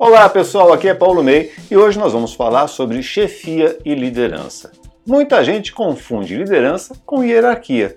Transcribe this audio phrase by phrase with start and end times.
[0.00, 4.70] Olá pessoal, aqui é Paulo Ney e hoje nós vamos falar sobre chefia e liderança.
[5.04, 7.96] Muita gente confunde liderança com hierarquia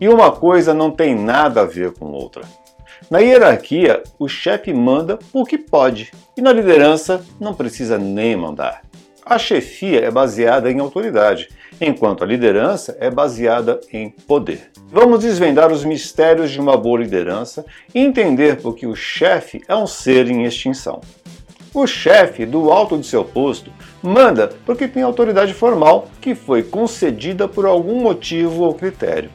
[0.00, 2.40] e uma coisa não tem nada a ver com outra.
[3.10, 8.80] Na hierarquia, o chefe manda o que pode e na liderança não precisa nem mandar.
[9.22, 14.70] A chefia é baseada em autoridade, enquanto a liderança é baseada em poder.
[14.90, 19.76] Vamos desvendar os mistérios de uma boa liderança e entender por que o chefe é
[19.76, 21.02] um ser em extinção.
[21.74, 23.72] O chefe, do alto de seu posto,
[24.02, 29.30] manda porque tem autoridade formal que foi concedida por algum motivo ou critério.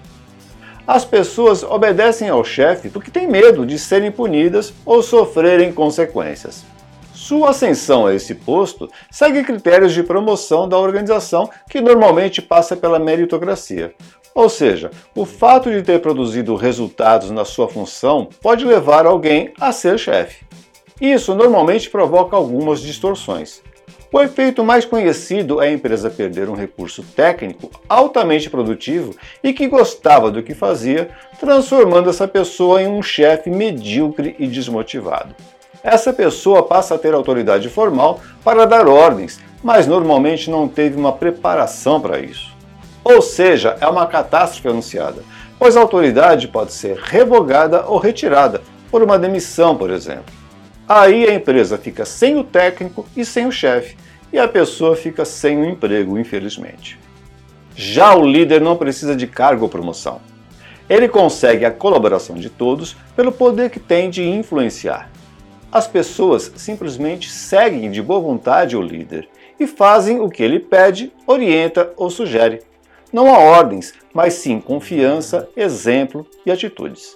[0.86, 6.64] As pessoas obedecem ao chefe porque têm medo de serem punidas ou sofrerem consequências.
[7.12, 13.00] Sua ascensão a esse posto segue critérios de promoção da organização que normalmente passa pela
[13.00, 13.96] meritocracia.
[14.36, 19.72] Ou seja, o fato de ter produzido resultados na sua função pode levar alguém a
[19.72, 20.46] ser chefe.
[21.00, 23.62] Isso normalmente provoca algumas distorções.
[24.12, 29.68] O efeito mais conhecido é a empresa perder um recurso técnico altamente produtivo e que
[29.68, 31.10] gostava do que fazia,
[31.40, 35.36] transformando essa pessoa em um chefe medíocre e desmotivado.
[35.84, 41.12] Essa pessoa passa a ter autoridade formal para dar ordens, mas normalmente não teve uma
[41.12, 42.56] preparação para isso.
[43.04, 45.22] Ou seja, é uma catástrofe anunciada,
[45.60, 50.37] pois a autoridade pode ser revogada ou retirada por uma demissão, por exemplo.
[50.88, 53.98] Aí a empresa fica sem o técnico e sem o chefe,
[54.32, 56.98] e a pessoa fica sem o emprego, infelizmente.
[57.76, 60.22] Já o líder não precisa de cargo ou promoção.
[60.90, 65.12] Ele consegue a colaboração de todos pelo poder que tem de influenciar.
[65.70, 69.28] As pessoas simplesmente seguem de boa vontade o líder
[69.60, 72.62] e fazem o que ele pede, orienta ou sugere.
[73.12, 77.16] Não há ordens, mas sim confiança, exemplo e atitudes.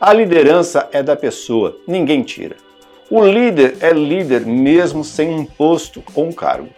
[0.00, 2.67] A liderança é da pessoa, ninguém tira.
[3.10, 6.68] O líder é líder mesmo sem um posto ou um cargo.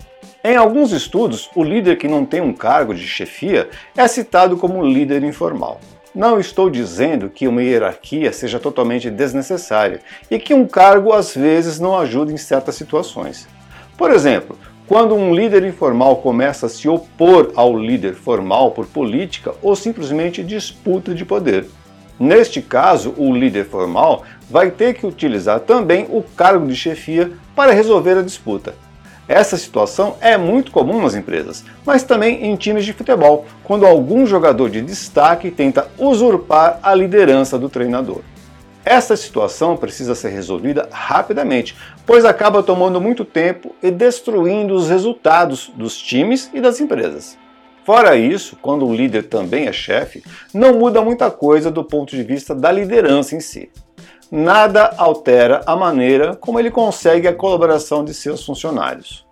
[0.45, 4.87] Em alguns estudos, o líder que não tem um cargo de chefia é citado como
[4.87, 5.81] líder informal.
[6.15, 11.81] Não estou dizendo que uma hierarquia seja totalmente desnecessária e que um cargo às vezes
[11.81, 13.49] não ajuda em certas situações.
[13.99, 14.57] Por exemplo,
[14.87, 20.45] quando um líder informal começa a se opor ao líder formal por política ou simplesmente
[20.45, 21.67] disputa de poder.
[22.21, 27.73] Neste caso, o líder formal vai ter que utilizar também o cargo de chefia para
[27.73, 28.75] resolver a disputa.
[29.27, 34.27] Essa situação é muito comum nas empresas, mas também em times de futebol, quando algum
[34.27, 38.21] jogador de destaque tenta usurpar a liderança do treinador.
[38.85, 45.73] Essa situação precisa ser resolvida rapidamente, pois acaba tomando muito tempo e destruindo os resultados
[45.75, 47.40] dos times e das empresas.
[47.85, 52.23] Fora isso, quando o líder também é chefe, não muda muita coisa do ponto de
[52.23, 53.71] vista da liderança em si.
[54.31, 59.27] Nada altera a maneira como ele consegue a colaboração de seus funcionários.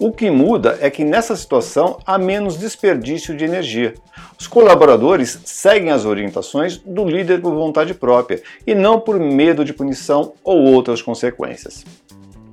[0.00, 3.94] O que muda é que nessa situação há menos desperdício de energia.
[4.38, 9.74] Os colaboradores seguem as orientações do líder por vontade própria e não por medo de
[9.74, 11.84] punição ou outras consequências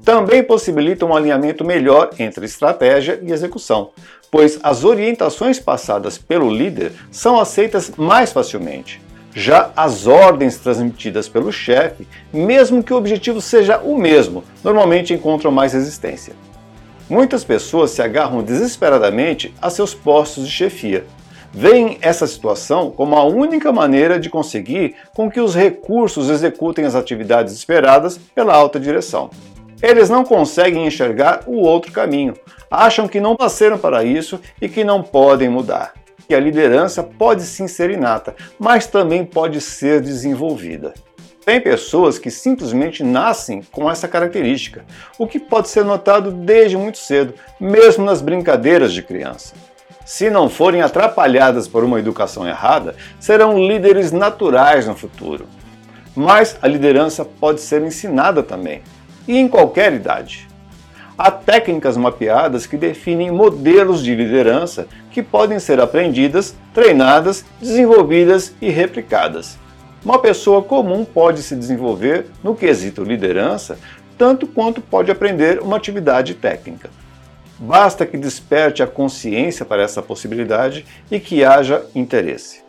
[0.07, 3.89] também possibilita um alinhamento melhor entre estratégia e execução,
[4.31, 9.01] pois as orientações passadas pelo líder são aceitas mais facilmente.
[9.33, 15.51] Já as ordens transmitidas pelo chefe, mesmo que o objetivo seja o mesmo, normalmente encontram
[15.51, 16.33] mais resistência.
[17.09, 21.05] Muitas pessoas se agarram desesperadamente a seus postos de chefia.
[21.53, 26.95] Veem essa situação como a única maneira de conseguir com que os recursos executem as
[26.95, 29.29] atividades esperadas pela alta direção.
[29.81, 32.33] Eles não conseguem enxergar o outro caminho,
[32.69, 35.93] acham que não nasceram para isso e que não podem mudar.
[36.27, 40.93] E a liderança pode sim ser inata, mas também pode ser desenvolvida.
[41.45, 44.83] Tem pessoas que simplesmente nascem com essa característica,
[45.17, 49.53] o que pode ser notado desde muito cedo, mesmo nas brincadeiras de criança.
[50.03, 55.45] Se não forem atrapalhadas por uma educação errada, serão líderes naturais no futuro.
[56.15, 58.81] Mas a liderança pode ser ensinada também
[59.27, 60.47] e em qualquer idade.
[61.17, 68.69] Há técnicas mapeadas que definem modelos de liderança que podem ser aprendidas, treinadas, desenvolvidas e
[68.69, 69.57] replicadas.
[70.05, 73.77] Uma pessoa comum pode se desenvolver no quesito liderança
[74.17, 76.89] tanto quanto pode aprender uma atividade técnica.
[77.59, 82.61] Basta que desperte a consciência para essa possibilidade e que haja interesse.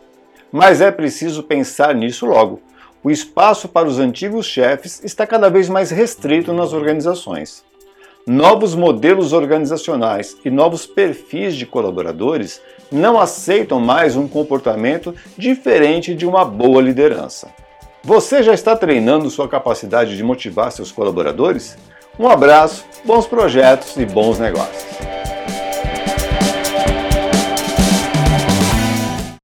[0.51, 2.61] Mas é preciso pensar nisso logo,
[3.03, 7.63] o espaço para os antigos chefes está cada vez mais restrito nas organizações.
[8.27, 12.61] Novos modelos organizacionais e novos perfis de colaboradores
[12.91, 17.47] não aceitam mais um comportamento diferente de uma boa liderança.
[18.03, 21.77] Você já está treinando sua capacidade de motivar seus colaboradores?
[22.19, 25.18] Um abraço, bons projetos e bons negócios.